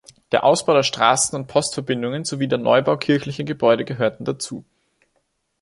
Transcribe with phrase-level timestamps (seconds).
[0.31, 4.65] Der Ausbau der Straßen- und Postverbindungen sowie der Neubau kirchlicher Gebäude gehörten dazu.